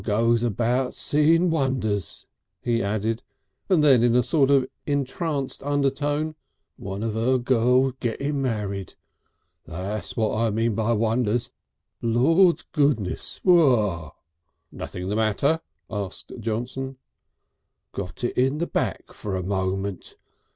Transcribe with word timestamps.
"I 0.01 0.03
goes 0.03 0.41
about 0.41 0.95
seeing 0.95 1.51
wonders," 1.51 2.25
he 2.59 2.81
added, 2.81 3.21
and 3.69 3.83
then 3.83 4.01
in 4.01 4.15
a 4.15 4.23
sort 4.23 4.49
of 4.49 4.65
enhanced 4.87 5.61
undertone: 5.61 6.33
"One 6.75 7.03
of 7.03 7.15
'er 7.15 7.37
girls 7.37 7.93
gettin' 7.99 8.41
married. 8.41 8.95
That's 9.67 10.17
what 10.17 10.35
I 10.35 10.49
mean 10.49 10.73
by 10.73 10.93
wonders. 10.93 11.51
Lord's 12.01 12.63
goodness! 12.63 13.41
Wow!" 13.43 14.15
"Nothing 14.71 15.07
the 15.07 15.15
matter?" 15.15 15.61
asked 15.87 16.31
Johnson. 16.39 16.97
"Got 17.91 18.23
it 18.23 18.35
in 18.35 18.57
the 18.57 18.65
back 18.65 19.13
for 19.13 19.35
a 19.35 19.43
moment. 19.43 20.15